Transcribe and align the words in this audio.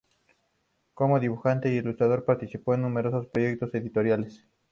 Como 0.95 1.19
dibujante 1.19 1.69
e 1.69 1.75
ilustrador 1.75 2.25
participó 2.25 2.73
en 2.73 2.81
numerosos 2.81 3.27
proyectos 3.27 3.71
editoriales. 3.75 4.47